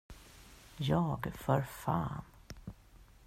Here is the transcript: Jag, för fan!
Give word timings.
Jag, 0.77 1.31
för 1.35 1.61
fan! 1.61 2.23